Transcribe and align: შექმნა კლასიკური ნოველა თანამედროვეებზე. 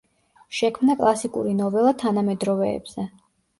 შექმნა 0.59 0.95
კლასიკური 1.01 1.53
ნოველა 1.61 1.93
თანამედროვეებზე. 2.07 3.09